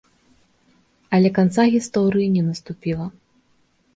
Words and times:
Але 1.17 1.29
канца 1.37 1.65
гісторыі 1.75 2.31
не 2.37 2.43
наступіла. 2.49 3.05